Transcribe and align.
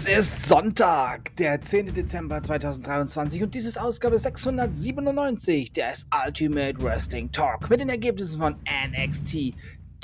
Es 0.00 0.06
ist 0.06 0.46
Sonntag, 0.46 1.34
der 1.38 1.60
10. 1.60 1.92
Dezember 1.92 2.40
2023 2.40 3.42
und 3.42 3.52
dies 3.52 3.66
ist 3.66 3.80
Ausgabe 3.80 4.16
697 4.16 5.72
des 5.72 6.06
Ultimate 6.24 6.80
Wrestling 6.80 7.32
Talk 7.32 7.68
mit 7.68 7.80
den 7.80 7.88
Ergebnissen 7.88 8.38
von 8.38 8.54
NXT 8.86 9.54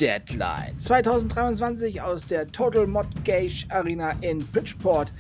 Deadline 0.01 0.81
2023 0.81 2.03
aus 2.03 2.27
der 2.27 2.49
Total 2.49 2.89
Modgage 2.89 3.67
Arena 3.69 4.17
in 4.21 4.39
Bridgeport, 4.39 5.13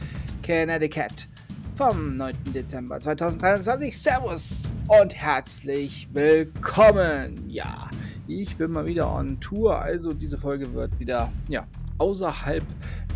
Connecticut 0.44 1.28
vom 1.76 2.16
9. 2.16 2.34
Dezember 2.52 2.98
2023. 2.98 3.96
Servus 3.96 4.72
und 4.88 5.14
herzlich 5.14 6.08
willkommen. 6.12 7.48
Ja, 7.48 7.88
ich 8.26 8.56
bin 8.56 8.72
mal 8.72 8.86
wieder 8.86 9.14
on 9.14 9.38
Tour, 9.38 9.80
also 9.80 10.12
diese 10.12 10.36
Folge 10.36 10.74
wird 10.74 10.98
wieder, 10.98 11.30
ja, 11.48 11.64
außerhalb 11.98 12.64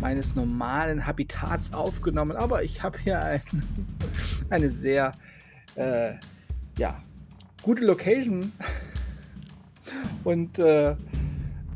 meines 0.01 0.35
normalen 0.35 1.05
Habitats 1.05 1.73
aufgenommen, 1.73 2.35
aber 2.35 2.63
ich 2.63 2.81
habe 2.81 2.97
hier 2.99 3.21
ein, 3.23 3.41
eine 4.49 4.69
sehr 4.69 5.11
äh, 5.75 6.13
ja, 6.77 7.01
gute 7.61 7.85
Location 7.85 8.51
und 10.23 10.59
äh, 10.59 10.95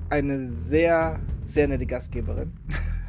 eine 0.09 0.47
sehr, 0.47 1.19
sehr 1.43 1.67
nette 1.67 1.85
Gastgeberin, 1.85 2.51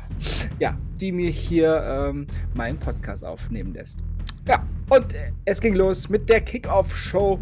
ja, 0.58 0.76
die 1.00 1.12
mir 1.12 1.30
hier 1.30 1.82
ähm, 1.82 2.26
meinen 2.54 2.78
Podcast 2.78 3.24
aufnehmen 3.26 3.74
lässt. 3.74 4.02
Ja, 4.48 4.66
und 4.90 5.14
es 5.44 5.60
ging 5.60 5.74
los 5.74 6.08
mit 6.08 6.28
der 6.28 6.40
Kickoff-Show 6.40 7.40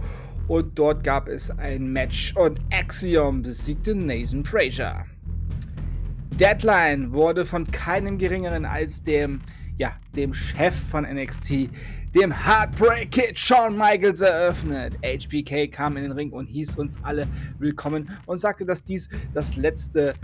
und 0.49 0.79
dort 0.79 1.03
gab 1.03 1.29
es 1.29 1.51
ein 1.51 1.93
Match 1.93 2.35
und 2.37 2.61
Axiom 2.71 3.43
besiegte 3.43 3.95
Nathan 3.95 4.45
Frazier. 4.45 5.07
Deadline 6.43 7.13
wurde 7.13 7.45
von 7.45 7.71
keinem 7.71 8.19
geringeren 8.19 8.65
als 8.65 9.01
dem, 9.01 9.43
ja, 9.79 9.93
dem 10.17 10.35
Chef 10.35 10.75
von 10.75 11.05
NXT, 11.05 11.71
dem 12.17 12.33
Heartbreak 12.33 13.13
Kid 13.13 13.39
Shawn 13.39 13.79
Michaels 13.79 14.23
eröffnet. 14.23 14.99
HBK 15.05 15.71
kam 15.71 15.97
in 15.97 16.03
den 16.03 16.11
Ring 16.11 16.33
und 16.33 16.47
hieß 16.47 16.75
uns 16.79 16.99
alle 17.05 17.29
willkommen 17.61 18.11
und 18.27 18.39
sagte, 18.39 18.65
dass 18.65 18.83
dies 18.83 19.09
das 19.33 19.55
letzte 19.55 20.15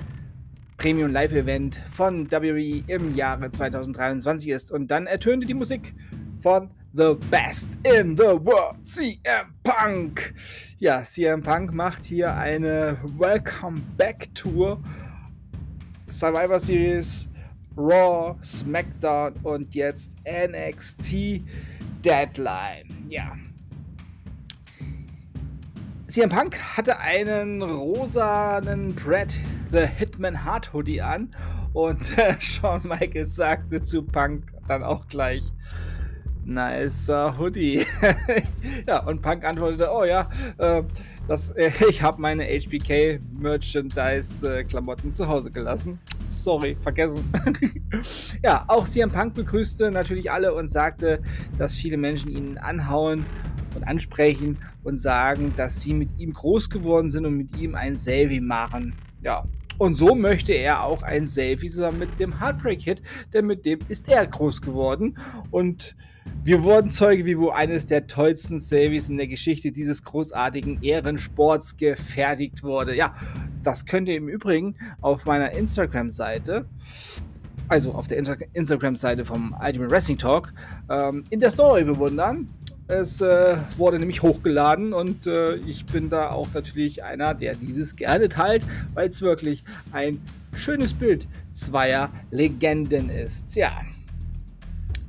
Premium 0.77 1.13
Live 1.13 1.31
Event 1.31 1.81
von 1.89 2.29
WWE 2.33 2.83
im 2.89 3.15
Jahre 3.15 3.49
2023 3.49 4.49
ist. 4.49 4.73
Und 4.73 4.91
dann 4.91 5.07
ertönte 5.07 5.47
die 5.47 5.55
Musik 5.55 5.95
von 6.43 6.69
The 6.95 7.15
Best 7.31 7.69
in 7.85 8.17
the 8.17 8.25
World, 8.25 8.85
CM 8.85 9.55
Punk. 9.63 10.35
Ja, 10.79 11.01
CM 11.01 11.43
Punk 11.45 11.73
macht 11.73 12.03
hier 12.03 12.35
eine 12.35 12.99
Welcome 13.17 13.81
Back 13.97 14.35
Tour 14.35 14.81
Survivor 16.11 16.59
Series, 16.59 17.29
Raw, 17.77 18.37
SmackDown 18.43 19.35
und 19.43 19.75
jetzt 19.75 20.13
NXT 20.27 21.43
Deadline. 22.05 23.07
Ja. 23.09 23.37
CM 26.09 26.31
Punk 26.31 26.59
hatte 26.77 26.99
einen 26.99 27.63
rosanen 27.63 28.95
Brad 28.95 29.35
the 29.71 29.87
Hitman 29.87 30.45
Hard 30.45 30.73
Hoodie 30.73 31.03
an 31.03 31.35
und 31.73 32.17
äh, 32.19 32.35
Shawn 32.41 32.83
Michaels 32.85 33.37
sagte 33.37 33.83
zu 33.83 34.03
Punk 34.03 34.53
dann 34.67 34.83
auch 34.83 35.07
gleich, 35.07 35.45
nicer 36.45 37.39
Hoodie. 37.39 37.85
ja, 38.87 39.05
und 39.05 39.23
Punk 39.23 39.45
antwortete, 39.45 39.91
oh 39.93 40.05
ja, 40.05 40.29
äh, 40.59 40.83
das, 41.29 41.51
äh, 41.51 41.71
ich 41.89 42.03
habe 42.03 42.21
meine 42.21 42.45
HBK 42.45 43.21
Merchandise 43.39 44.61
äh, 44.61 44.65
Klamotten 44.65 45.13
zu 45.13 45.29
Hause 45.29 45.51
gelassen. 45.51 46.01
Sorry, 46.29 46.77
vergessen. 46.83 47.23
ja, 48.43 48.65
auch 48.67 48.87
CM 48.87 49.11
Punk 49.11 49.35
begrüßte 49.35 49.91
natürlich 49.91 50.31
alle 50.31 50.55
und 50.55 50.69
sagte, 50.69 51.23
dass 51.59 51.75
viele 51.75 51.97
Menschen 51.97 52.31
ihn 52.31 52.59
anhauen 52.59 53.25
und 53.77 53.85
ansprechen 53.85 54.59
und 54.83 54.97
sagen, 54.97 55.53
dass 55.57 55.83
sie 55.83 55.95
mit 55.95 56.19
ihm 56.19 56.33
groß 56.33 56.71
geworden 56.71 57.11
sind 57.11 57.27
und 57.27 57.37
mit 57.37 57.57
ihm 57.57 57.75
ein 57.75 57.97
Selfie 57.97 58.41
machen. 58.41 58.95
Ja, 59.23 59.45
und 59.79 59.95
so 59.95 60.15
möchte 60.15 60.53
er 60.53 60.83
auch 60.83 61.03
ein 61.03 61.27
Selfie 61.27 61.69
zusammen 61.69 62.01
mit 62.01 62.21
dem 62.21 62.41
Heartbreak 62.41 62.83
Hit, 62.83 63.03
denn 63.33 63.47
mit 63.47 63.65
dem 63.65 63.79
ist 63.89 64.09
er 64.09 64.27
groß 64.27 64.61
geworden. 64.61 65.17
Und 65.51 65.95
wir 66.45 66.63
wurden 66.63 66.91
Zeuge, 66.91 67.25
wie 67.25 67.39
wo 67.39 67.51
eines 67.51 67.87
der 67.87 68.07
tollsten 68.07 68.59
Selfies 68.59 69.09
in 69.09 69.17
der 69.17 69.29
Geschichte 69.29 69.71
dieses 69.71 70.03
großartigen 70.03 70.83
Ehrensports 70.83 71.77
gefertigt 71.77 72.63
wurde. 72.63 72.95
Ja, 72.95 73.15
das 73.63 73.87
könnt 73.87 74.09
ihr 74.09 74.17
im 74.17 74.29
Übrigen 74.29 74.77
auf 75.01 75.27
meiner 75.27 75.53
Instagram-Seite, 75.53 76.67
also 77.69 77.93
auf 77.93 78.07
der 78.07 78.19
Instagram-Seite 78.53 79.25
vom 79.25 79.55
Ultimate 79.61 79.91
Wrestling 79.91 80.19
Talk, 80.19 80.53
ähm, 80.91 81.25
in 81.31 81.41
der 81.41 81.51
Story 81.51 81.85
bewundern. 81.85 82.49
Es 82.91 83.21
äh, 83.21 83.59
wurde 83.77 83.99
nämlich 83.99 84.23
hochgeladen 84.23 84.95
und 84.95 85.27
äh, 85.27 85.57
ich 85.57 85.85
bin 85.85 86.09
da 86.09 86.31
auch 86.31 86.49
natürlich 86.55 87.05
einer, 87.05 87.35
der 87.35 87.55
dieses 87.55 87.97
gerne 87.97 88.31
teilt, 88.31 88.65
weil 88.95 89.11
es 89.11 89.21
wirklich 89.21 89.63
ein 89.93 90.23
schönes 90.57 90.95
Bild 90.95 91.29
zweier 91.53 92.11
Legenden 92.31 93.11
ist. 93.11 93.55
Ja. 93.57 93.83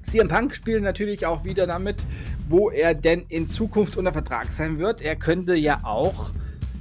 CM 0.01 0.27
Punk 0.27 0.53
spielt 0.55 0.83
natürlich 0.83 1.25
auch 1.25 1.45
wieder 1.45 1.67
damit, 1.67 2.03
wo 2.49 2.69
er 2.69 2.93
denn 2.93 3.23
in 3.29 3.47
Zukunft 3.47 3.95
unter 3.95 4.11
Vertrag 4.11 4.51
sein 4.51 4.77
wird. 4.77 5.01
Er 5.01 5.15
könnte 5.15 5.55
ja 5.55 5.79
auch 5.83 6.31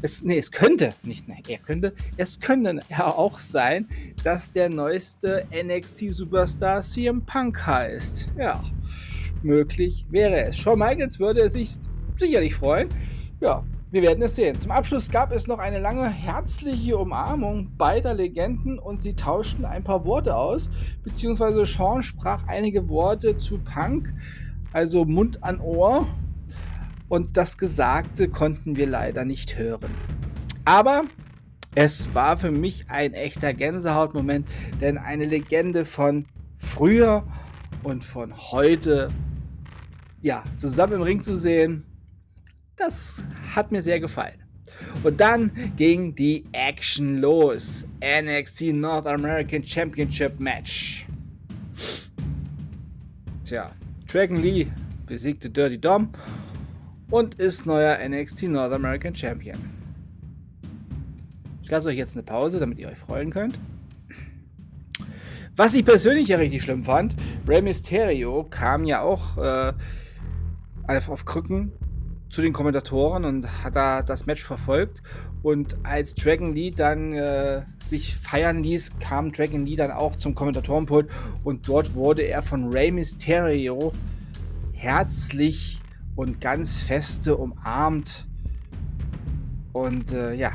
es, 0.03 0.23
nee, 0.23 0.39
es 0.39 0.53
könnte, 0.53 0.95
nicht, 1.03 1.29
nee, 1.29 1.43
er 1.49 1.59
könnte, 1.59 1.93
es 2.17 2.39
könnte 2.39 2.81
ja 2.89 3.07
auch 3.07 3.39
sein, 3.41 3.89
dass 4.23 4.53
der 4.53 4.69
neueste 4.69 5.47
NXT-Superstar 5.53 6.83
CM 6.83 7.23
Punk 7.23 7.67
heißt. 7.67 8.31
Ja 8.37 8.63
möglich 9.43 10.07
wäre 10.11 10.45
es. 10.45 10.57
Shawn 10.57 10.79
Michaels 10.79 11.19
würde 11.19 11.49
sich 11.49 11.71
sicherlich 12.17 12.55
freuen. 12.55 12.89
Ja, 13.41 13.65
wir 13.91 14.03
werden 14.03 14.23
es 14.23 14.37
sehen. 14.37 14.61
Zum 14.61 14.71
Abschluss 14.71 15.11
gab 15.11 15.33
es 15.33 15.47
noch 15.47 15.59
eine 15.59 15.79
lange 15.79 16.11
herzliche 16.11 16.99
Umarmung 16.99 17.75
beider 17.79 18.13
Legenden 18.13 18.79
und 18.79 18.99
sie 18.99 19.15
tauschten 19.15 19.65
ein 19.65 19.83
paar 19.83 20.05
Worte 20.05 20.37
aus, 20.37 20.69
beziehungsweise 21.05 21.65
Sean 21.65 22.03
sprach 22.03 22.47
einige 22.47 22.91
Worte 22.91 23.37
zu 23.37 23.59
Punk, 23.59 24.13
also 24.73 25.07
Mund 25.07 25.43
an 25.43 25.61
Ohr. 25.61 26.07
Und 27.09 27.39
das 27.39 27.57
Gesagte 27.57 28.29
konnten 28.29 28.77
wir 28.77 28.87
leider 28.87 29.25
nicht 29.25 29.57
hören. 29.57 29.91
Aber 30.67 31.05
es 31.75 32.15
war 32.15 32.37
für 32.37 32.51
mich 32.51 32.91
ein 32.91 33.15
echter 33.15 33.55
Gänsehautmoment, 33.55 34.47
denn 34.83 34.99
eine 34.99 35.25
Legende 35.25 35.87
von 35.87 36.27
früher 36.59 37.25
und 37.83 38.05
von 38.05 38.37
heute 38.37 39.09
ja, 40.23 40.43
zusammen 40.57 40.95
im 40.95 41.03
Ring 41.03 41.23
zu 41.23 41.37
sehen, 41.37 41.85
das 42.77 43.25
hat 43.55 43.73
mir 43.73 43.83
sehr 43.83 44.01
gefallen. 44.01 44.43
Und 45.03 45.21
dann 45.21 45.51
ging 45.77 46.15
die 46.15 46.45
Action 46.53 47.19
los. 47.19 47.87
NXT 48.01 48.75
North 48.75 49.07
American 49.07 49.65
Championship 49.65 50.39
Match. 50.39 51.07
Tja, 53.45 53.71
Dragon 54.07 54.37
Lee 54.37 54.67
besiegte 55.07 55.49
Dirty 55.49 55.79
Dom 55.79 56.11
und 57.11 57.37
ist 57.37 57.67
neuer 57.67 57.99
NXT 58.07 58.45
North 58.45 58.73
American 58.73 59.15
Champion. 59.15 59.59
Ich 61.63 61.71
lasse 61.71 61.89
euch 61.89 61.97
jetzt 61.97 62.15
eine 62.15 62.23
Pause, 62.23 62.59
damit 62.59 62.79
ihr 62.79 62.89
euch 62.89 62.99
freuen 62.99 63.31
könnt. 63.31 63.59
Was 65.59 65.75
ich 65.75 65.85
persönlich 65.85 66.29
ja 66.29 66.37
richtig 66.37 66.63
schlimm 66.63 66.85
fand, 66.85 67.17
Rey 67.49 67.61
Mysterio 67.61 68.47
kam 68.49 68.85
ja 68.85 69.01
auch 69.01 69.37
äh, 69.39 69.73
auf 70.87 71.25
Krücken 71.25 71.73
zu 72.31 72.43
den 72.43 72.53
Kommentatoren 72.53 73.25
und 73.25 73.65
hat 73.65 73.75
da 73.75 74.03
das 74.03 74.25
Match 74.27 74.45
verfolgt. 74.45 75.03
Und 75.43 75.77
als 75.83 76.15
Dragon 76.15 76.55
Lee 76.55 76.71
dann 76.71 77.13
äh, 77.13 77.63
sich 77.83 78.15
feiern 78.15 78.63
ließ, 78.63 79.01
kam 79.01 79.33
Dragon 79.33 79.67
Lee 79.67 79.75
dann 79.75 79.91
auch 79.91 80.15
zum 80.15 80.37
Kommentatorenpult 80.37 81.11
und 81.43 81.67
dort 81.67 81.97
wurde 81.97 82.23
er 82.23 82.43
von 82.43 82.73
Rey 82.73 82.93
Mysterio 82.93 83.93
herzlich 84.75 85.83
und 86.15 86.41
ganz 86.41 86.83
feste 86.83 87.37
umarmt. 87.37 88.29
Und 89.73 90.13
äh, 90.13 90.35
ja, 90.35 90.53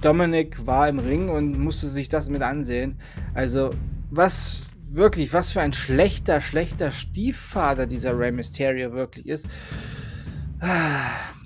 Dominik 0.00 0.66
war 0.66 0.88
im 0.88 0.98
Ring 0.98 1.28
und 1.28 1.58
musste 1.58 1.88
sich 1.88 2.08
das 2.08 2.28
mit 2.28 2.42
ansehen. 2.42 2.98
Also, 3.34 3.70
was 4.10 4.62
wirklich, 4.90 5.32
was 5.32 5.52
für 5.52 5.60
ein 5.60 5.72
schlechter, 5.72 6.40
schlechter 6.40 6.92
Stiefvater 6.92 7.86
dieser 7.86 8.18
Rey 8.18 8.32
Mysterio 8.32 8.92
wirklich 8.92 9.26
ist. 9.26 9.46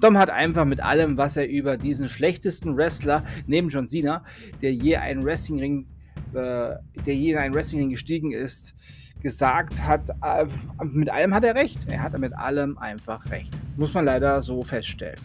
Dom 0.01 0.17
hat 0.17 0.31
einfach 0.31 0.65
mit 0.65 0.81
allem, 0.83 1.17
was 1.17 1.37
er 1.37 1.49
über 1.49 1.77
diesen 1.77 2.09
schlechtesten 2.09 2.77
Wrestler 2.77 3.25
neben 3.47 3.69
John 3.69 3.87
Cena, 3.87 4.25
der 4.63 4.73
je 4.73 4.97
einen 4.97 5.25
Wrestlingring, 5.25 5.87
äh, 6.33 6.77
der 7.07 7.15
je 7.15 7.33
in 7.33 7.39
einen 7.39 7.55
Wrestlingring 7.55 7.91
gestiegen 7.91 8.33
ist, 8.33 8.75
gesagt 9.23 9.85
hat, 9.85 10.11
äh, 10.11 10.47
mit 10.85 11.11
allem 11.11 11.35
hat 11.35 11.45
er 11.45 11.55
recht. 11.55 11.91
Er 11.91 12.03
hat 12.03 12.19
mit 12.19 12.35
allem 12.35 12.79
einfach 12.79 13.31
recht. 13.31 13.55
Muss 13.77 13.93
man 13.93 14.05
leider 14.05 14.41
so 14.43 14.63
feststellen. 14.63 15.21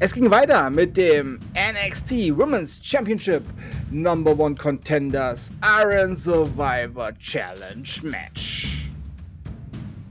Es 0.00 0.14
ging 0.14 0.30
weiter 0.30 0.70
mit 0.70 0.96
dem 0.96 1.40
NXT 1.56 2.38
Women's 2.38 2.78
Championship 2.80 3.42
Number 3.90 4.38
One 4.38 4.54
Contenders 4.54 5.50
Iron 5.60 6.14
Survivor 6.14 7.10
Challenge 7.18 7.88
Match. 8.04 8.88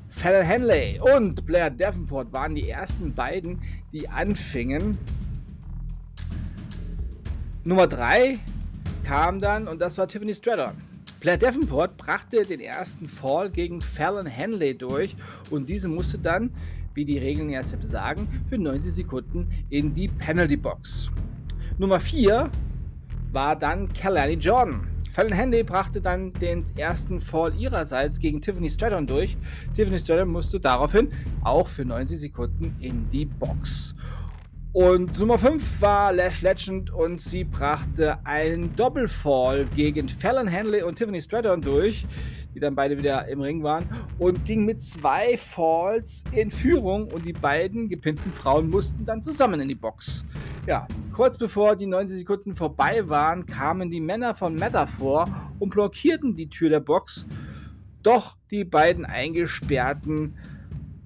Fallon 0.10 0.46
Henley 0.46 1.00
und 1.00 1.46
Blair 1.46 1.70
Davenport 1.70 2.34
waren 2.34 2.54
die 2.54 2.70
ersten 2.70 3.14
beiden, 3.14 3.62
die 3.94 4.10
anfingen. 4.10 4.98
Nummer 7.64 7.88
3 7.88 8.40
kam 9.06 9.40
dann 9.40 9.70
und 9.70 9.80
das 9.80 9.98
war 9.98 10.10
Tiffany 10.10 10.36
Stratton. 10.36 10.74
Blair 11.22 11.38
Davenport 11.38 11.96
brachte 11.96 12.42
den 12.42 12.60
ersten 12.60 13.08
Fall 13.08 13.50
gegen 13.50 13.80
Fallon 13.80 14.26
Henley 14.26 14.78
durch 14.78 15.16
und 15.50 15.70
diese 15.70 15.88
musste 15.88 16.18
dann 16.18 16.52
wie 16.98 17.06
die 17.06 17.20
Regeln 17.20 17.50
ja 17.50 17.64
sagen, 17.64 18.28
für 18.50 18.58
90 18.58 18.92
Sekunden 18.92 19.48
in 19.70 19.94
die 19.94 20.08
Penalty 20.08 20.58
Box. 20.58 21.12
Nummer 21.78 22.00
4 22.00 22.50
war 23.32 23.56
dann 23.56 23.94
Kalani 23.94 24.34
Jordan. 24.34 24.88
Fallon 25.12 25.34
Henley 25.34 25.64
brachte 25.64 26.02
dann 26.02 26.34
den 26.34 26.66
ersten 26.76 27.22
Fall 27.22 27.56
ihrerseits 27.56 28.20
gegen 28.20 28.42
Tiffany 28.42 28.70
Stratton 28.70 29.06
durch. 29.06 29.38
Tiffany 29.74 30.00
Stratton 30.00 30.30
musste 30.30 30.60
daraufhin 30.60 31.10
auch 31.44 31.68
für 31.68 31.86
90 31.86 32.20
Sekunden 32.20 32.76
in 32.80 33.08
die 33.10 33.26
Box. 33.26 33.96
Und 34.74 35.18
Nummer 35.20 35.38
5 35.38 35.82
war 35.82 36.14
Lash 36.14 36.42
Legend 36.42 36.92
und 36.92 37.22
sie 37.22 37.44
brachte 37.44 38.24
einen 38.26 38.76
Doppelfall 38.76 39.66
gegen 39.76 40.10
Fallon 40.10 40.48
Henley 40.48 40.84
und 40.84 40.96
Tiffany 40.96 41.22
Stratton 41.22 41.62
durch 41.62 42.06
die 42.54 42.60
dann 42.60 42.76
beide 42.76 42.98
wieder 42.98 43.28
im 43.28 43.42
Ring 43.42 43.64
waren, 43.64 43.86
und 44.20 44.46
ging 44.46 44.66
mit 44.66 44.82
zwei 44.82 45.38
Falls 45.38 46.24
in 46.32 46.52
Führung 46.52 47.12
und 47.12 47.26
die 47.26 47.34
beiden 47.34 47.90
gepinnten 47.90 48.32
Frauen 48.34 48.70
mussten 48.70 49.06
dann 49.06 49.22
zusammen 49.22 49.60
in 49.60 49.68
die 49.68 49.76
Box. 49.76 50.26
Ja, 50.66 50.88
kurz 51.14 51.38
bevor 51.38 51.76
die 51.76 51.86
90 51.86 52.20
Sekunden 52.20 52.56
vorbei 52.56 53.08
waren, 53.08 53.46
kamen 53.46 53.90
die 53.90 54.02
Männer 54.02 54.36
von 54.36 54.56
Meta 54.56 54.86
vor 54.86 55.28
und 55.60 55.70
blockierten 55.70 56.36
die 56.36 56.50
Tür 56.50 56.70
der 56.70 56.80
Box. 56.82 57.26
Doch 58.04 58.38
die 58.52 58.64
beiden 58.64 59.06
eingesperrten 59.06 60.36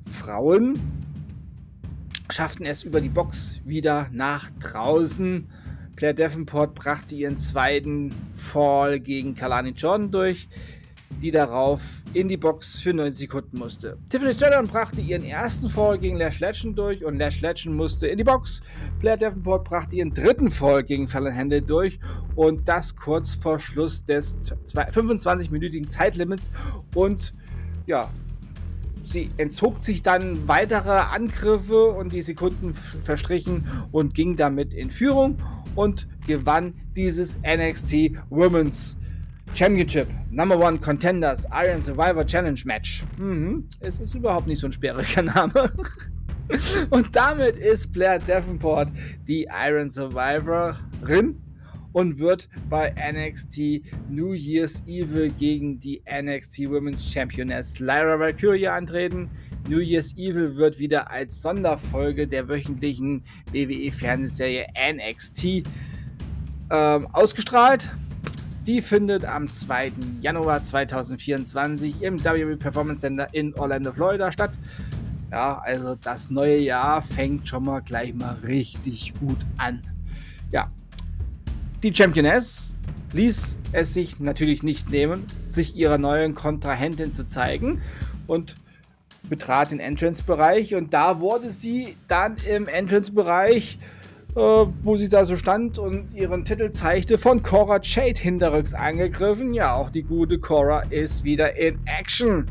Frauen 0.09 0.79
schafften 2.29 2.65
es 2.65 2.83
über 2.83 3.01
die 3.01 3.09
Box 3.09 3.61
wieder 3.65 4.07
nach 4.11 4.49
draußen. 4.59 5.47
Blair 5.95 6.13
Davenport 6.13 6.73
brachte 6.73 7.15
ihren 7.15 7.37
zweiten 7.37 8.13
Fall 8.33 8.99
gegen 8.99 9.35
Kalani 9.35 9.71
Jordan 9.71 10.11
durch 10.11 10.47
die 11.21 11.31
darauf 11.31 11.81
in 12.13 12.27
die 12.27 12.37
Box 12.37 12.79
für 12.79 12.93
90 12.93 13.19
Sekunden 13.19 13.57
musste. 13.57 13.97
Tiffany 14.09 14.33
Stratton 14.33 14.67
brachte 14.67 15.01
ihren 15.01 15.23
ersten 15.23 15.69
Fall 15.69 15.97
gegen 15.97 16.17
Lash 16.17 16.39
Legend 16.39 16.77
durch 16.77 17.03
und 17.03 17.17
Lash 17.17 17.41
Legend 17.41 17.75
musste 17.75 18.07
in 18.07 18.17
die 18.17 18.23
Box. 18.23 18.61
Blair 18.99 19.17
Davenport 19.17 19.63
brachte 19.63 19.95
ihren 19.95 20.13
dritten 20.13 20.51
Fall 20.51 20.83
gegen 20.83 21.07
Fallon 21.07 21.35
Handel 21.35 21.61
durch 21.61 21.99
und 22.35 22.67
das 22.67 22.95
kurz 22.95 23.35
vor 23.35 23.59
Schluss 23.59 24.03
des 24.05 24.37
25-minütigen 24.73 25.87
Zeitlimits 25.87 26.51
und 26.95 27.33
ja, 27.85 28.09
sie 29.03 29.29
entzog 29.37 29.83
sich 29.83 30.03
dann 30.03 30.47
weitere 30.47 30.91
Angriffe 30.91 31.85
und 31.85 32.11
die 32.11 32.21
Sekunden 32.21 32.73
verstrichen 32.73 33.65
und 33.91 34.13
ging 34.13 34.35
damit 34.35 34.73
in 34.73 34.89
Führung 34.89 35.37
und 35.75 36.07
gewann 36.27 36.73
dieses 36.95 37.37
NXT 37.39 38.13
Women's 38.29 38.97
Championship, 39.53 40.07
Number 40.29 40.57
One 40.57 40.79
Contenders, 40.79 41.45
Iron 41.51 41.83
Survivor 41.83 42.25
Challenge 42.25 42.59
Match. 42.65 43.03
Mhm. 43.17 43.67
Es 43.79 43.99
ist 43.99 44.13
überhaupt 44.13 44.47
nicht 44.47 44.59
so 44.59 44.67
ein 44.67 44.71
sperriger 44.71 45.21
Name. 45.21 45.71
Und 46.89 47.15
damit 47.15 47.55
ist 47.57 47.93
Blair 47.93 48.19
Davenport 48.19 48.89
die 49.27 49.47
Iron 49.65 49.87
Survivorin 49.87 51.37
und 51.93 52.19
wird 52.19 52.47
bei 52.69 52.93
NXT 52.93 53.81
New 54.09 54.33
Year's 54.33 54.83
Evil 54.87 55.29
gegen 55.29 55.79
die 55.79 56.01
NXT 56.09 56.69
Women's 56.69 57.11
Championess 57.11 57.79
Lyra 57.79 58.19
Valkyrie 58.19 58.67
antreten. 58.67 59.29
New 59.67 59.79
Year's 59.79 60.15
Evil 60.17 60.55
wird 60.55 60.79
wieder 60.79 61.11
als 61.11 61.41
Sonderfolge 61.41 62.27
der 62.27 62.47
wöchentlichen 62.47 63.23
WWE-Fernsehserie 63.51 64.67
NXT 64.93 65.63
ähm, 66.69 67.07
ausgestrahlt. 67.11 67.89
Die 68.67 68.81
findet 68.81 69.25
am 69.25 69.47
2. 69.47 69.91
Januar 70.21 70.61
2024 70.61 72.03
im 72.03 72.23
WWE 72.23 72.57
Performance 72.57 73.01
Center 73.01 73.27
in 73.33 73.55
Orlando, 73.55 73.91
Florida 73.91 74.31
statt. 74.31 74.51
Ja, 75.31 75.57
also 75.59 75.95
das 75.95 76.29
neue 76.29 76.59
Jahr 76.59 77.01
fängt 77.01 77.47
schon 77.47 77.63
mal 77.63 77.79
gleich 77.79 78.13
mal 78.13 78.35
richtig 78.43 79.13
gut 79.19 79.39
an. 79.57 79.81
Ja, 80.51 80.69
die 81.81 81.91
Championess 81.91 82.71
ließ 83.13 83.57
es 83.71 83.93
sich 83.95 84.19
natürlich 84.19 84.61
nicht 84.61 84.91
nehmen, 84.91 85.25
sich 85.47 85.75
ihrer 85.75 85.97
neuen 85.97 86.35
Kontrahentin 86.35 87.11
zu 87.11 87.25
zeigen 87.25 87.81
und 88.27 88.53
betrat 89.27 89.71
den 89.71 89.79
Entrance-Bereich 89.79 90.75
und 90.75 90.93
da 90.93 91.19
wurde 91.19 91.49
sie 91.49 91.95
dann 92.07 92.35
im 92.47 92.67
Entrance-Bereich 92.67 93.79
wo 94.35 94.95
sie 94.95 95.09
da 95.09 95.25
so 95.25 95.35
stand 95.35 95.77
und 95.77 96.13
ihren 96.13 96.45
Titel 96.45 96.71
zeigte, 96.71 97.17
von 97.17 97.41
Cora 97.41 97.79
Jade 97.81 98.19
hinterrücks 98.19 98.73
angegriffen. 98.73 99.53
Ja, 99.53 99.75
auch 99.75 99.89
die 99.89 100.03
gute 100.03 100.39
Cora 100.39 100.81
ist 100.89 101.23
wieder 101.23 101.55
in 101.57 101.79
Action. 101.85 102.45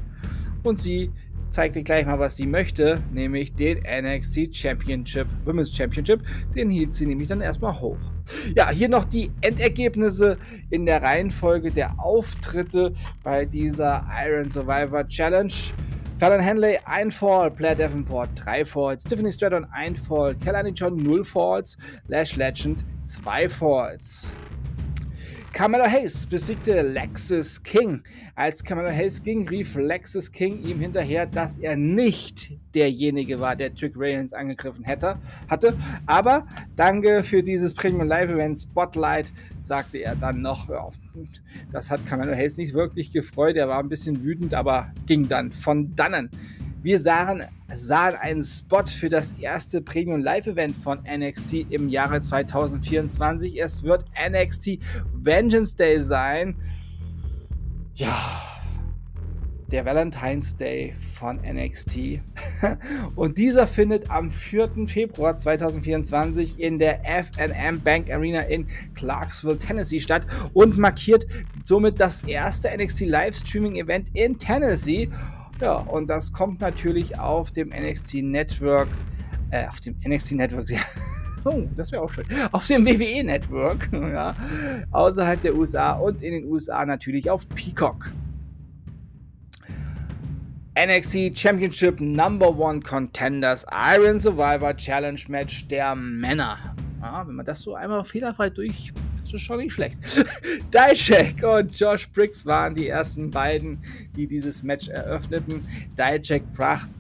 Und 0.63 0.79
sie 0.79 1.11
zeigte 1.49 1.83
gleich 1.83 2.07
mal, 2.07 2.19
was 2.19 2.37
sie 2.37 2.47
möchte, 2.47 3.03
nämlich 3.13 3.55
den 3.55 3.79
NXT 3.79 4.55
Championship, 4.55 5.27
Women's 5.45 5.75
Championship. 5.75 6.21
Den 6.55 6.71
hielt 6.71 6.95
sie 6.95 7.07
nämlich 7.07 7.29
dann 7.29 7.41
erstmal 7.41 7.81
hoch. 7.81 7.99
Ja, 8.55 8.71
hier 8.71 8.89
noch 8.89 9.05
die 9.05 9.31
Endergebnisse 9.41 10.39
in 10.71 10.87
der 10.87 11.03
Reihenfolge 11.03 11.71
der 11.71 11.99
Auftritte 11.99 12.95
bei 13.25 13.45
dieser 13.45 14.07
Iron 14.25 14.49
Survivor 14.49 15.07
Challenge. 15.09 15.53
Fallon 16.21 16.41
Henley, 16.41 16.79
ein 16.85 17.11
Fall. 17.11 17.51
Blair 17.51 17.75
Davenport, 17.75 18.29
drei 18.35 18.63
Falls. 18.63 19.05
Tiffany 19.05 19.33
Stratton, 19.33 19.65
ein 19.73 19.97
Fall. 19.97 20.35
Kelly 20.35 20.71
John, 20.71 20.99
null 20.99 21.25
Falls. 21.25 21.79
Lash 22.09 22.37
Legend, 22.37 22.85
zwei 23.01 23.49
Falls. 23.49 24.35
Carmelo 25.53 25.85
Hayes 25.85 26.27
besiegte 26.27 26.81
Lexus 26.81 27.63
King. 27.63 28.03
Als 28.35 28.63
Carmelo 28.63 28.89
Hayes 28.89 29.23
ging, 29.23 29.49
rief 29.49 29.75
Lexus 29.75 30.31
King 30.31 30.63
ihm 30.63 30.79
hinterher, 30.79 31.27
dass 31.27 31.59
er 31.59 31.77
nicht 31.77 32.53
derjenige 32.75 33.41
war, 33.41 33.57
der 33.57 33.75
Trick 33.75 33.95
Rayans 33.97 34.33
angegriffen 34.33 34.85
hätte, 34.85 35.19
hatte. 35.49 35.77
Aber 36.07 36.47
danke 36.77 37.25
für 37.25 37.43
dieses 37.43 37.75
Premium 37.75 38.07
Live 38.07 38.31
Event 38.31 38.59
Spotlight, 38.59 39.33
sagte 39.59 39.99
er 39.99 40.15
dann 40.15 40.41
noch. 40.41 40.69
Ja, 40.69 40.89
das 41.73 41.91
hat 41.91 42.07
Carmelo 42.07 42.33
Hayes 42.33 42.57
nicht 42.57 42.73
wirklich 42.73 43.13
gefreut. 43.13 43.57
Er 43.57 43.69
war 43.69 43.81
ein 43.81 43.89
bisschen 43.89 44.23
wütend, 44.23 44.55
aber 44.55 44.93
ging 45.07 45.29
dann 45.29 45.53
von 45.53 45.95
dannen. 45.97 46.31
Wir 46.83 46.99
sahen, 46.99 47.45
sahen 47.75 48.15
einen 48.15 48.43
Spot 48.43 48.87
für 48.87 49.11
das 49.11 49.33
erste 49.33 49.83
Premium 49.83 50.21
Live 50.21 50.47
Event 50.47 50.75
von 50.75 51.01
NXT 51.03 51.67
im 51.69 51.91
Jahre 51.91 52.21
2024. 52.21 53.61
Es 53.61 53.83
wird 53.83 54.07
NXT 54.19 54.79
Vengeance 55.13 55.77
Day 55.77 56.01
sein. 56.01 56.57
Ja, 57.97 58.41
der 59.71 59.85
Valentine's 59.85 60.57
Day 60.57 60.95
von 61.19 61.41
NXT. 61.43 62.21
Und 63.15 63.37
dieser 63.37 63.67
findet 63.67 64.11
am 64.11 64.31
4. 64.31 64.87
Februar 64.87 65.37
2024 65.37 66.59
in 66.59 66.79
der 66.79 67.03
FNM 67.05 67.83
Bank 67.83 68.11
Arena 68.11 68.41
in 68.41 68.67
Clarksville, 68.95 69.59
Tennessee 69.59 70.01
statt 70.01 70.27
und 70.55 70.79
markiert 70.79 71.27
somit 71.63 72.01
das 72.01 72.25
erste 72.25 72.71
NXT 72.75 73.01
Livestreaming 73.03 73.77
Event 73.77 74.09
in 74.15 74.39
Tennessee. 74.39 75.11
Ja, 75.61 75.75
und 75.75 76.09
das 76.09 76.33
kommt 76.33 76.61
natürlich 76.61 77.19
auf 77.19 77.53
dem 77.53 77.69
NXT 77.69 78.23
Network, 78.23 78.89
äh, 79.51 79.67
auf 79.69 79.79
dem 79.81 79.95
NXT 80.07 80.33
Network, 80.33 80.71
ja. 80.71 80.81
Oh, 81.45 81.63
das 81.77 81.93
wäre 81.93 82.03
auch 82.03 82.11
schön. 82.11 82.25
Auf 82.53 82.67
dem 82.67 82.85
WWE 82.87 83.25
Network, 83.25 83.89
ja, 83.93 84.35
außerhalb 84.91 85.41
der 85.43 85.55
USA 85.55 85.93
und 85.93 86.23
in 86.23 86.33
den 86.33 86.45
USA 86.47 86.85
natürlich 86.87 87.31
auf 87.31 87.49
Peacock. 87.51 88.13
NXT 90.79 91.37
Championship 91.39 92.01
Number 92.01 92.57
One 92.57 92.81
Contenders 92.81 93.67
Iron 93.71 94.19
Survivor 94.19 94.75
Challenge 94.75 95.21
Match 95.29 95.69
der 95.69 95.95
Männer. 95.95 96.75
Ja, 97.03 97.27
wenn 97.27 97.35
man 97.35 97.45
das 97.45 97.61
so 97.61 97.75
einmal 97.75 98.03
fehlerfrei 98.05 98.49
durch 98.49 98.93
das 99.33 99.41
ist 99.41 99.47
schon 99.47 99.59
nicht 99.59 99.73
schlecht. 99.73 99.97
Dijak 100.75 101.43
und 101.43 101.79
Josh 101.79 102.09
Briggs 102.09 102.45
waren 102.47 102.75
die 102.75 102.89
ersten 102.89 103.31
beiden, 103.31 103.79
die 104.17 104.27
dieses 104.27 104.63
Match 104.63 104.89
eröffneten. 104.89 105.67
Dijak 105.97 106.43
brachte 106.55 106.91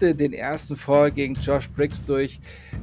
den 0.00 0.32
ersten 0.32 0.76
Fall 0.76 1.10
gegen 1.10 1.34
Josh 1.34 1.68
Briggs 1.70 2.02
durch, 2.04 2.40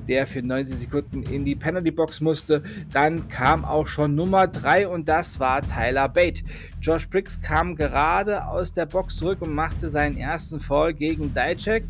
der 0.08 0.28
für 0.28 0.42
90 0.42 0.78
Sekunden 0.78 1.24
in 1.24 1.46
die 1.46 1.56
Penalty 1.56 1.92
Box 1.92 2.22
musste. 2.22 2.64
Dann 2.92 3.28
kam 3.30 3.66
auch 3.66 3.88
schon 3.88 4.16
Nummer 4.16 4.48
3 4.48 4.88
und 4.88 5.08
das 5.08 5.40
war 5.40 5.62
Tyler 5.62 6.10
Bate. 6.10 6.44
Josh 6.82 7.08
Briggs 7.08 7.40
kam 7.40 7.76
gerade 7.76 8.48
aus 8.48 8.72
der 8.72 8.88
Box 8.88 9.18
zurück 9.18 9.42
und 9.42 9.54
machte 9.54 9.90
seinen 9.90 10.18
ersten 10.18 10.60
Fall 10.60 10.94
gegen 10.94 11.32
Dijak, 11.34 11.84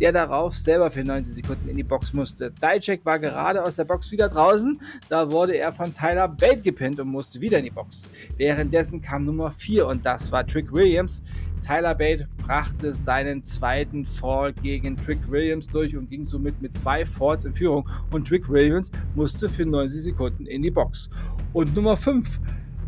der 0.00 0.12
darauf 0.12 0.56
selber 0.56 0.90
für 0.90 1.04
90 1.04 1.34
Sekunden 1.34 1.68
in 1.68 1.76
die 1.76 1.82
Box 1.82 2.14
musste. 2.14 2.50
Dijak 2.50 3.04
war 3.04 3.18
gerade 3.18 3.62
aus 3.62 3.76
der 3.76 3.84
Box 3.84 4.10
wieder 4.10 4.28
draußen, 4.28 4.80
da 5.10 5.30
wurde 5.30 5.56
er 5.56 5.70
von 5.72 5.92
Tyler 5.92 6.28
Bate 6.28 6.62
gepinnt 6.62 6.98
und 6.98 7.08
musste 7.08 7.40
wieder 7.40 7.58
in 7.58 7.64
die 7.64 7.70
Box. 7.70 8.04
Währenddessen 8.38 9.02
kam 9.02 9.26
Nummer 9.26 9.50
4 9.50 9.86
und 9.86 10.06
das 10.06 10.32
war 10.32 10.46
Trick 10.46 10.72
Williams. 10.72 11.22
Tyler 11.60 11.94
Bate 11.94 12.28
brachte 12.38 12.94
seinen 12.94 13.44
zweiten 13.44 14.04
Fall 14.04 14.52
gegen 14.52 14.96
Trick 14.96 15.30
Williams 15.30 15.66
durch 15.66 15.96
und 15.96 16.08
ging 16.10 16.24
somit 16.24 16.60
mit 16.62 16.76
zwei 16.76 17.04
Falls 17.04 17.44
in 17.44 17.54
Führung. 17.54 17.88
Und 18.10 18.26
Trick 18.26 18.48
Williams 18.48 18.90
musste 19.14 19.48
für 19.48 19.66
90 19.66 20.02
Sekunden 20.02 20.46
in 20.46 20.62
die 20.62 20.70
Box. 20.70 21.10
Und 21.52 21.74
Nummer 21.74 21.96
5 21.96 22.40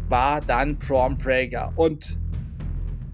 war 0.09 0.41
dann 0.41 0.79
Prom 0.79 1.17
Prager. 1.17 1.73
Und 1.77 2.19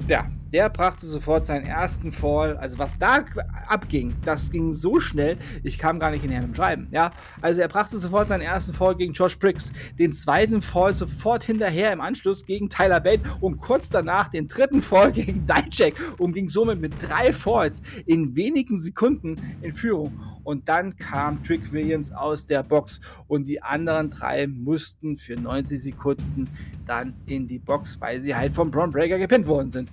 ja, 0.09 0.31
der 0.53 0.71
brachte 0.71 1.07
sofort 1.07 1.47
seinen 1.47 1.67
ersten 1.67 2.13
Fall. 2.13 2.57
Also 2.57 2.79
was 2.79 2.99
da 2.99 3.25
abging, 3.67 4.15
das 4.25 4.51
ging 4.51 4.73
so 4.73 5.01
schnell, 5.01 5.37
ich 5.63 5.79
kam 5.79 5.99
gar 5.99 6.11
nicht 6.11 6.21
hinterher 6.21 6.43
mit 6.43 6.55
dem 6.55 6.57
Schreiben. 6.57 6.89
Ja, 6.91 7.13
also 7.41 7.61
er 7.61 7.69
brachte 7.69 7.99
sofort 7.99 8.29
seinen 8.29 8.43
ersten 8.43 8.73
Fall 8.73 8.95
gegen 8.95 9.13
Josh 9.13 9.39
Briggs, 9.39 9.73
den 9.99 10.13
zweiten 10.13 10.63
Fall 10.63 10.95
sofort 10.95 11.45
hinterher 11.45 11.93
im 11.93 12.01
Anschluss 12.01 12.45
gegen 12.45 12.69
Tyler 12.69 13.01
Bate 13.01 13.23
und 13.41 13.59
kurz 13.59 13.91
danach 13.91 14.29
den 14.29 14.49
dritten 14.49 14.83
Fall 14.83 15.13
gegen 15.13 15.47
Dijak 15.47 15.95
und 16.19 16.33
ging 16.33 16.49
somit 16.49 16.81
mit 16.81 16.95
drei 17.01 17.33
Falls 17.33 17.83
in 18.07 18.37
wenigen 18.37 18.77
Sekunden 18.77 19.37
in 19.63 19.73
Führung. 19.73 20.21
Und 20.45 20.69
dann 20.69 20.97
kam 20.97 21.43
Trick 21.43 21.73
Williams 21.73 22.13
aus 22.13 22.47
der 22.47 22.63
Box 22.63 23.01
und 23.27 23.49
die 23.49 23.61
anderen 23.61 24.11
drei 24.11 24.47
mussten 24.47 25.17
für 25.17 25.35
90 25.35 25.83
Sekunden 25.83 26.49
dann 26.87 27.15
in 27.27 27.49
die 27.49 27.59
Box, 27.59 28.01
weil 28.01 28.21
sie 28.21 28.33
halt 28.33 28.55
vom 28.55 28.71
Braun 28.71 28.93
Breaker 28.93 29.19
gepinnt 29.19 29.49
worden 29.49 29.73
sind. 29.73 29.91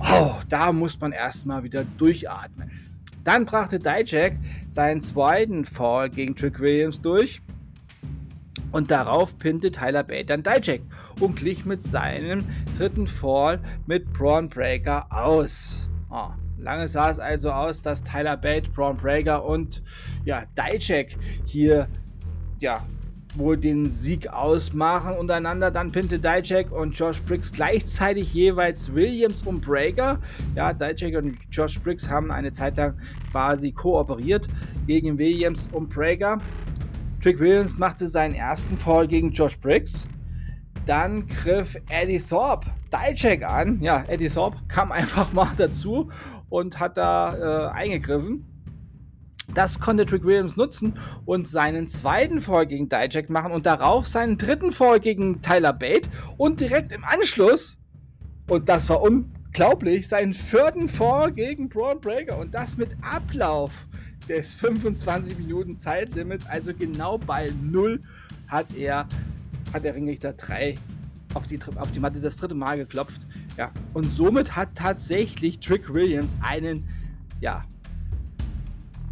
Oh, 0.00 0.34
da 0.48 0.72
muss 0.72 1.00
man 1.00 1.12
erstmal 1.12 1.62
wieder 1.62 1.84
durchatmen. 1.98 2.70
Dann 3.24 3.44
brachte 3.44 3.80
Dijak 3.80 4.34
seinen 4.70 5.00
zweiten 5.00 5.64
Fall 5.64 6.10
gegen 6.10 6.36
Trick 6.36 6.60
Williams 6.60 7.00
durch. 7.00 7.42
Und 8.72 8.90
darauf 8.90 9.38
pinte 9.38 9.70
Tyler 9.70 10.04
Bate 10.04 10.26
dann 10.26 10.42
Dijak 10.42 10.82
und 11.20 11.36
glich 11.36 11.64
mit 11.64 11.82
seinem 11.82 12.44
dritten 12.76 13.06
Fall 13.06 13.60
mit 13.86 14.12
Braun 14.12 14.48
Breaker 14.48 15.06
aus. 15.10 15.88
Oh, 16.10 16.28
lange 16.58 16.86
sah 16.86 17.10
es 17.10 17.18
also 17.18 17.50
aus, 17.50 17.82
dass 17.82 18.02
Tyler 18.04 18.36
Bate, 18.36 18.70
Braun 18.70 18.96
Breaker 18.96 19.44
und 19.44 19.82
ja, 20.24 20.44
Dijak 20.56 21.16
hier 21.44 21.88
ja, 22.60 22.84
wohl 23.38 23.56
den 23.56 23.94
Sieg 23.94 24.28
ausmachen 24.28 25.16
untereinander. 25.16 25.70
Dann 25.70 25.92
pinte 25.92 26.18
Dijak 26.18 26.72
und 26.72 26.98
Josh 26.98 27.20
Briggs 27.22 27.52
gleichzeitig 27.52 28.32
jeweils 28.32 28.94
Williams 28.94 29.42
und 29.42 29.60
Breaker. 29.60 30.18
Ja, 30.54 30.72
Dijak 30.72 31.22
und 31.22 31.38
Josh 31.50 31.80
Briggs 31.80 32.08
haben 32.08 32.30
eine 32.30 32.52
Zeit 32.52 32.76
lang 32.76 32.94
quasi 33.30 33.72
kooperiert 33.72 34.48
gegen 34.86 35.18
Williams 35.18 35.68
und 35.72 35.88
Breaker. 35.88 36.38
Trick 37.22 37.40
Williams 37.40 37.76
machte 37.78 38.06
seinen 38.06 38.34
ersten 38.34 38.76
Fall 38.76 39.08
gegen 39.08 39.32
Josh 39.32 39.58
Briggs. 39.58 40.06
Dann 40.86 41.26
griff 41.26 41.76
Eddie 41.88 42.20
Thorpe 42.20 42.68
Dijak 42.92 43.42
an. 43.42 43.80
Ja, 43.80 44.04
Eddie 44.06 44.28
Thorpe 44.28 44.58
kam 44.68 44.92
einfach 44.92 45.32
mal 45.32 45.50
dazu 45.56 46.10
und 46.48 46.78
hat 46.78 46.96
da 46.96 47.66
äh, 47.66 47.72
eingegriffen. 47.72 48.44
Das 49.54 49.80
konnte 49.80 50.04
Trick 50.04 50.24
Williams 50.24 50.56
nutzen 50.56 50.94
und 51.24 51.48
seinen 51.48 51.88
zweiten 51.88 52.40
Fall 52.40 52.66
gegen 52.66 52.88
Dijak 52.88 53.30
machen 53.30 53.52
und 53.52 53.64
darauf 53.64 54.06
seinen 54.06 54.38
dritten 54.38 54.72
Fall 54.72 55.00
gegen 55.00 55.40
Tyler 55.40 55.72
Bate 55.72 56.10
und 56.36 56.60
direkt 56.60 56.92
im 56.92 57.04
Anschluss, 57.04 57.76
und 58.48 58.68
das 58.68 58.88
war 58.88 59.00
unglaublich, 59.02 60.08
seinen 60.08 60.34
vierten 60.34 60.88
Fall 60.88 61.32
gegen 61.32 61.68
Braun 61.68 62.00
Breaker 62.00 62.38
und 62.38 62.54
das 62.54 62.76
mit 62.76 62.90
Ablauf 63.02 63.86
des 64.28 64.54
25 64.54 65.38
Minuten 65.38 65.78
Zeitlimits, 65.78 66.46
also 66.46 66.74
genau 66.74 67.18
bei 67.18 67.48
null 67.62 68.00
hat 68.48 68.66
er, 68.76 69.06
hat 69.72 69.84
der 69.84 69.94
Ringrichter 69.94 70.32
3 70.32 70.74
auf 71.34 71.46
die, 71.46 71.58
auf 71.76 71.90
die 71.92 72.00
Matte 72.00 72.20
das 72.20 72.36
dritte 72.36 72.54
Mal 72.54 72.78
geklopft. 72.78 73.26
Ja, 73.56 73.70
und 73.94 74.04
somit 74.12 74.54
hat 74.54 74.74
tatsächlich 74.74 75.60
Trick 75.60 75.92
Williams 75.92 76.36
einen, 76.42 76.86
ja, 77.40 77.64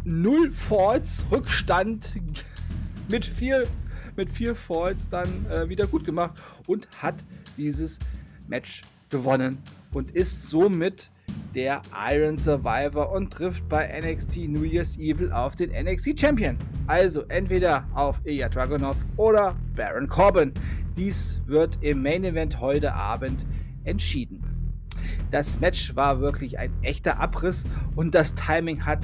null 0.05 0.51
Falls 0.51 1.25
Rückstand 1.31 2.13
mit 3.09 3.25
vier, 3.25 3.67
mit 4.15 4.31
vier 4.31 4.55
Falls 4.55 5.09
dann 5.09 5.27
äh, 5.49 5.67
wieder 5.67 5.87
gut 5.87 6.05
gemacht 6.05 6.41
und 6.67 6.87
hat 7.01 7.15
dieses 7.57 7.99
Match 8.47 8.81
gewonnen 9.09 9.57
und 9.93 10.11
ist 10.11 10.49
somit 10.49 11.09
der 11.55 11.81
Iron 12.11 12.37
Survivor 12.37 13.11
und 13.11 13.31
trifft 13.31 13.67
bei 13.67 13.87
NXT 13.99 14.49
New 14.49 14.63
Year's 14.63 14.97
Evil 14.97 15.31
auf 15.31 15.55
den 15.55 15.71
NXT 15.71 16.19
Champion. 16.19 16.57
Also 16.87 17.21
entweder 17.29 17.87
auf 17.93 18.21
Ilya 18.25 18.49
Dragunov 18.49 18.97
oder 19.17 19.55
Baron 19.75 20.07
Corbin. 20.07 20.53
Dies 20.95 21.41
wird 21.45 21.77
im 21.81 22.03
Main 22.03 22.23
Event 22.23 22.59
heute 22.59 22.93
Abend 22.93 23.45
entschieden. 23.85 24.43
Das 25.31 25.59
Match 25.59 25.95
war 25.95 26.19
wirklich 26.19 26.59
ein 26.59 26.71
echter 26.81 27.19
Abriss 27.19 27.63
und 27.95 28.13
das 28.13 28.33
Timing 28.33 28.85
hat 28.85 28.99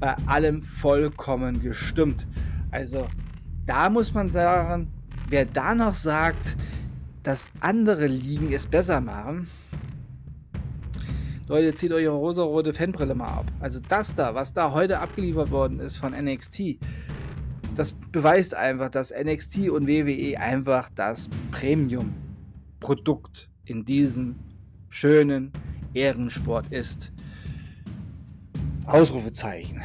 bei 0.00 0.16
allem 0.26 0.62
vollkommen 0.62 1.62
gestimmt. 1.62 2.26
Also 2.70 3.06
da 3.66 3.90
muss 3.90 4.14
man 4.14 4.30
sagen, 4.30 4.90
wer 5.28 5.44
da 5.44 5.74
noch 5.74 5.94
sagt, 5.94 6.56
dass 7.22 7.50
andere 7.60 8.06
Ligen 8.06 8.52
es 8.52 8.66
besser 8.66 9.00
machen, 9.00 9.48
Leute, 11.46 11.74
zieht 11.74 11.92
eure 11.92 12.14
rosa-rote 12.14 12.72
Fanbrille 12.72 13.16
mal 13.16 13.26
ab. 13.26 13.46
Also 13.58 13.80
das 13.88 14.14
da, 14.14 14.36
was 14.36 14.52
da 14.52 14.70
heute 14.70 15.00
abgeliefert 15.00 15.50
worden 15.50 15.80
ist 15.80 15.96
von 15.96 16.12
NXT, 16.12 16.78
das 17.74 17.92
beweist 18.12 18.54
einfach, 18.54 18.88
dass 18.88 19.12
NXT 19.12 19.68
und 19.70 19.88
WWE 19.88 20.38
einfach 20.38 20.90
das 20.94 21.28
Premium-Produkt 21.50 23.50
in 23.64 23.84
diesem 23.84 24.36
schönen 24.90 25.50
Ehrensport 25.92 26.70
ist. 26.70 27.10
Ausrufezeichen. 28.86 29.82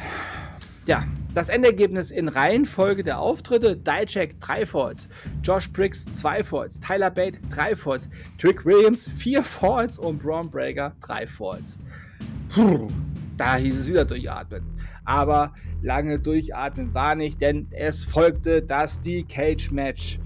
Ja, 0.86 1.04
das 1.34 1.48
Endergebnis 1.48 2.12
in 2.12 2.28
Reihenfolge 2.28 3.02
der 3.02 3.18
Auftritte: 3.18 3.76
Dijak 3.76 4.40
3 4.40 4.66
Falls, 4.66 5.08
Josh 5.42 5.72
Briggs 5.72 6.04
2 6.04 6.44
Falls, 6.44 6.78
Tyler 6.78 7.10
Bate 7.10 7.40
3 7.50 7.74
Falls, 7.74 8.08
Trick 8.38 8.64
Williams 8.64 9.08
4 9.16 9.42
Falls 9.42 9.98
und 9.98 10.22
Braun 10.22 10.48
Breaker 10.48 10.94
3 11.00 11.26
Falls. 11.26 11.78
Puh, 12.54 12.86
da 13.36 13.56
hieß 13.56 13.78
es 13.78 13.88
wieder 13.88 14.04
durchatmen. 14.04 14.62
Aber 15.04 15.52
lange 15.82 16.18
durchatmen 16.18 16.94
war 16.94 17.14
nicht, 17.14 17.40
denn 17.40 17.66
es 17.70 18.04
folgte 18.04 18.62
das 18.62 18.94
Steel 18.94 19.24
Cage 19.24 19.70
Match 19.72 20.18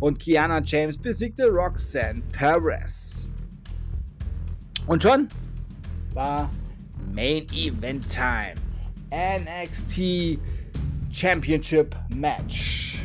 und 0.00 0.18
Kiana 0.18 0.60
James 0.62 0.98
besiegte 0.98 1.46
Roxanne 1.46 2.22
Perez. 2.32 3.28
Und 4.86 5.02
schon 5.02 5.28
war 6.14 6.50
Main 7.12 7.46
Event 7.52 8.08
Time. 8.08 8.54
NXT 9.10 10.38
Championship 11.10 11.94
Match. 12.14 13.02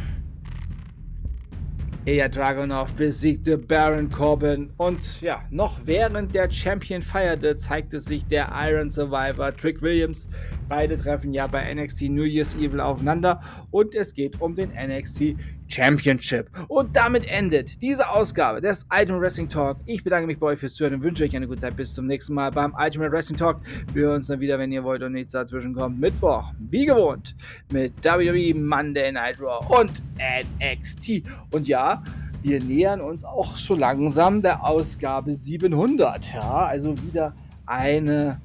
Ilya 2.05 2.27
Dragunov 2.27 2.93
besiegte 2.95 3.57
Baron 3.57 4.09
Corbin 4.09 4.69
und 4.75 5.21
ja, 5.21 5.41
noch 5.49 5.79
während 5.85 6.35
der 6.35 6.51
Champion 6.51 7.01
feierte, 7.01 7.55
zeigte 7.55 8.01
sich 8.01 8.25
der 8.25 8.51
Iron 8.53 8.89
Survivor 8.89 9.55
Trick 9.55 9.81
Williams. 9.81 10.27
Beide 10.67 10.97
treffen 10.97 11.33
ja 11.33 11.47
bei 11.47 11.73
NXT 11.73 12.09
New 12.09 12.23
Year's 12.23 12.55
Evil 12.55 12.81
aufeinander 12.81 13.39
und 13.71 13.95
es 13.95 14.13
geht 14.13 14.41
um 14.41 14.53
den 14.53 14.71
NXT 14.71 15.37
Championship. 15.67 16.49
Und 16.67 16.95
damit 16.95 17.27
endet 17.27 17.81
diese 17.81 18.09
Ausgabe 18.09 18.61
des 18.61 18.85
Ultimate 18.91 19.21
Wrestling 19.21 19.49
Talk. 19.49 19.77
Ich 19.85 20.03
bedanke 20.03 20.27
mich 20.27 20.39
bei 20.39 20.47
euch 20.47 20.59
fürs 20.59 20.73
Zuhören 20.73 20.95
und 20.95 21.03
wünsche 21.03 21.23
euch 21.23 21.35
eine 21.35 21.47
gute 21.47 21.61
Zeit. 21.61 21.75
Bis 21.75 21.93
zum 21.93 22.07
nächsten 22.07 22.33
Mal 22.33 22.51
beim 22.51 22.73
Ultimate 22.73 23.11
Wrestling 23.11 23.37
Talk. 23.37 23.61
Wir 23.93 24.07
hören 24.07 24.17
uns 24.17 24.27
dann 24.27 24.39
wieder, 24.39 24.59
wenn 24.59 24.71
ihr 24.71 24.83
wollt 24.83 25.01
und 25.03 25.13
nichts 25.13 25.33
dazwischen 25.33 25.73
kommt. 25.73 25.99
Mittwoch, 25.99 26.53
wie 26.59 26.85
gewohnt, 26.85 27.35
mit 27.71 27.93
WWE 28.03 28.57
Monday 28.57 29.11
Night 29.11 29.39
Raw 29.39 29.65
und 29.79 30.03
NXT. 30.17 31.23
Und 31.51 31.67
ja, 31.67 32.03
wir 32.43 32.61
nähern 32.61 33.01
uns 33.01 33.23
auch 33.23 33.55
so 33.55 33.73
langsam 33.73 34.41
der 34.41 34.63
Ausgabe 34.65 35.31
700. 35.31 36.33
Ja, 36.33 36.65
also 36.65 36.95
wieder 37.01 37.33
eine, 37.65 38.39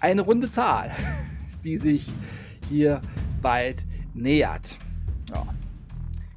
eine 0.00 0.22
runde 0.22 0.50
Zahl, 0.50 0.90
die 1.64 1.76
sich 1.76 2.06
hier 2.68 3.00
bald 3.42 3.84
nähert. 4.14 4.78
Ja. 5.32 5.46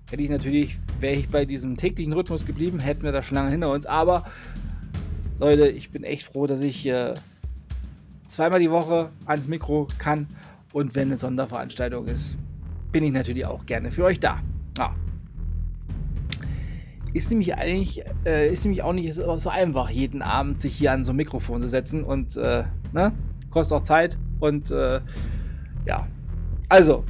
Hätte 0.09 0.23
ich 0.23 0.29
natürlich, 0.29 0.77
wäre 0.99 1.15
ich 1.15 1.29
bei 1.29 1.45
diesem 1.45 1.77
täglichen 1.77 2.13
Rhythmus 2.13 2.45
geblieben, 2.45 2.79
hätten 2.79 3.03
wir 3.03 3.11
das 3.11 3.25
schon 3.25 3.35
lange 3.35 3.51
hinter 3.51 3.71
uns. 3.71 3.85
Aber 3.85 4.25
Leute, 5.39 5.67
ich 5.69 5.89
bin 5.89 6.03
echt 6.03 6.23
froh, 6.23 6.47
dass 6.47 6.61
ich 6.61 6.85
äh, 6.85 7.13
zweimal 8.27 8.59
die 8.59 8.71
Woche 8.71 9.09
ans 9.25 9.47
Mikro 9.47 9.87
kann 9.97 10.27
und 10.73 10.95
wenn 10.95 11.07
eine 11.07 11.17
Sonderveranstaltung 11.17 12.07
ist, 12.07 12.37
bin 12.91 13.03
ich 13.03 13.11
natürlich 13.11 13.45
auch 13.45 13.65
gerne 13.65 13.91
für 13.91 14.03
euch 14.03 14.19
da. 14.19 14.39
Ja. 14.77 14.93
Ist 17.13 17.29
nämlich 17.29 17.55
eigentlich, 17.55 18.03
äh, 18.25 18.51
ist 18.51 18.63
nämlich 18.63 18.83
auch 18.83 18.93
nicht 18.93 19.13
so, 19.13 19.49
einfach, 19.49 19.89
jeden 19.89 20.21
Abend 20.21 20.61
sich 20.61 20.75
hier 20.75 20.93
an 20.93 21.03
so 21.03 21.11
ein 21.11 21.17
Mikrofon 21.17 21.61
zu 21.61 21.67
setzen 21.67 22.03
und 22.03 22.37
äh, 22.37 22.63
ne? 22.93 23.11
kostet 23.49 23.77
auch 23.77 23.83
Zeit 23.83 24.17
und 24.39 24.71
äh, 24.71 25.01
ja. 25.85 26.07
Also, 26.69 27.03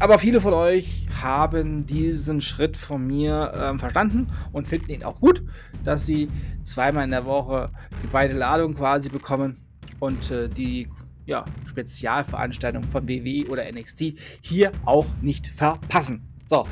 aber 0.00 0.18
viele 0.18 0.40
von 0.40 0.54
euch 0.54 1.06
haben 1.22 1.84
diesen 1.84 2.40
Schritt 2.40 2.76
von 2.78 3.06
mir 3.06 3.52
ähm, 3.54 3.78
verstanden 3.78 4.28
und 4.50 4.66
finden 4.66 4.90
ihn 4.90 5.04
auch 5.04 5.20
gut, 5.20 5.42
dass 5.84 6.06
sie 6.06 6.28
zweimal 6.62 7.04
in 7.04 7.10
der 7.10 7.26
Woche 7.26 7.70
die 8.02 8.06
beide 8.06 8.32
Ladungen 8.32 8.74
quasi 8.74 9.10
bekommen 9.10 9.58
und 9.98 10.30
äh, 10.30 10.48
die 10.48 10.88
ja, 11.26 11.44
Spezialveranstaltung 11.66 12.84
von 12.84 13.06
WWE 13.06 13.46
oder 13.48 13.70
NXT 13.70 14.14
hier 14.40 14.72
auch 14.86 15.06
nicht 15.20 15.46
verpassen. 15.46 16.22
So. 16.46 16.66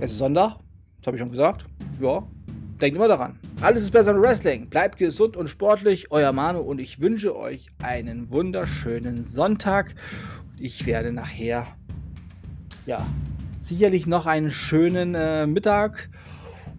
Es 0.00 0.12
ist 0.12 0.18
Sonntag, 0.18 0.58
das 0.98 1.06
habe 1.06 1.16
ich 1.16 1.20
schon 1.20 1.30
gesagt. 1.30 1.66
Ja, 1.98 2.22
denkt 2.82 2.96
immer 2.96 3.06
daran. 3.06 3.38
Alles 3.60 3.82
ist 3.82 3.92
besser 3.92 4.10
im 4.10 4.20
Wrestling. 4.20 4.68
Bleibt 4.68 4.98
gesund 4.98 5.36
und 5.36 5.46
sportlich. 5.48 6.10
Euer 6.10 6.32
Manu 6.32 6.58
und 6.58 6.80
ich 6.80 7.00
wünsche 7.00 7.36
euch 7.36 7.68
einen 7.80 8.32
wunderschönen 8.32 9.24
Sonntag. 9.24 9.94
Ich 10.58 10.84
werde 10.84 11.12
nachher, 11.12 11.68
ja, 12.84 13.06
sicherlich 13.60 14.08
noch 14.08 14.26
einen 14.26 14.50
schönen 14.50 15.14
äh, 15.14 15.46
Mittag 15.46 16.10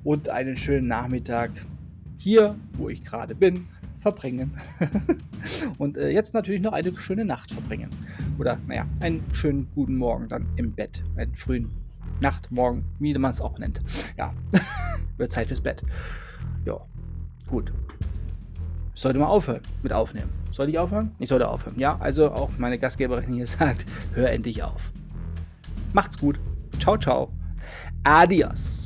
und 0.03 0.27
einen 0.27 0.57
schönen 0.57 0.89
Nachmittag 0.89 1.51
hier, 2.17 2.55
wo 2.73 2.89
ich 2.89 3.01
gerade 3.03 3.33
bin, 3.33 3.67
verbringen. 4.01 4.59
und 5.77 5.95
äh, 5.95 6.09
jetzt 6.09 6.33
natürlich 6.33 6.61
noch 6.61 6.73
eine 6.73 6.93
schöne 6.97 7.23
Nacht 7.23 7.51
verbringen. 7.51 7.89
Oder, 8.37 8.57
naja, 8.67 8.85
einen 8.99 9.23
schönen 9.31 9.69
guten 9.73 9.95
Morgen 9.95 10.27
dann 10.27 10.47
im 10.57 10.73
Bett. 10.73 11.01
Einen 11.15 11.33
frühen 11.33 11.71
Nacht, 12.19 12.51
Morgen, 12.51 12.83
wie 12.99 13.17
man 13.17 13.31
es 13.31 13.39
auch 13.39 13.57
nennt. 13.57 13.79
Ja, 14.17 14.33
wird 15.17 15.31
Zeit 15.31 15.47
fürs 15.47 15.61
Bett. 15.61 15.83
Ja, 16.65 16.79
gut. 17.47 17.71
Ich 18.95 19.01
sollte 19.01 19.19
mal 19.19 19.27
aufhören 19.27 19.61
mit 19.81 19.91
Aufnehmen. 19.91 20.29
Soll 20.51 20.69
ich 20.69 20.77
aufhören? 20.77 21.11
Ich 21.17 21.29
sollte 21.29 21.47
aufhören. 21.47 21.79
Ja, 21.79 21.97
also 21.99 22.31
auch 22.31 22.51
meine 22.57 22.77
Gastgeberin 22.77 23.33
hier 23.33 23.47
sagt, 23.47 23.85
hör 24.13 24.29
endlich 24.29 24.61
auf. 24.63 24.91
Macht's 25.93 26.17
gut. 26.17 26.39
Ciao, 26.79 26.97
ciao. 26.97 27.31
Adios. 28.03 28.82